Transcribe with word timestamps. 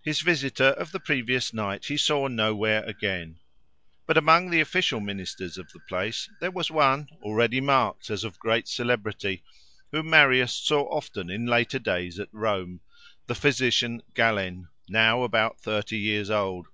His 0.00 0.22
visitor 0.22 0.68
of 0.70 0.92
the 0.92 0.98
previous 0.98 1.52
night 1.52 1.84
he 1.84 1.98
saw 1.98 2.26
nowhere 2.26 2.82
again. 2.84 3.38
But 4.06 4.16
among 4.16 4.48
the 4.48 4.62
official 4.62 4.98
ministers 4.98 5.58
of 5.58 5.70
the 5.72 5.78
place 5.80 6.26
there 6.40 6.50
was 6.50 6.70
one, 6.70 7.10
already 7.22 7.60
marked 7.60 8.08
as 8.08 8.24
of 8.24 8.38
great 8.38 8.66
celebrity, 8.66 9.44
whom 9.90 10.08
Marius 10.08 10.54
saw 10.54 10.84
often 10.90 11.28
in 11.28 11.44
later 11.44 11.78
days 11.78 12.18
at 12.18 12.32
Rome, 12.32 12.80
the 13.26 13.34
physician 13.34 14.02
Galen, 14.14 14.68
now 14.88 15.22
about 15.22 15.60
thirty 15.60 15.98
years 15.98 16.30
old. 16.30 16.68